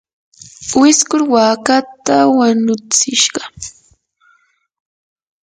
[0.79, 3.41] wiskur waakata wanutsishqa.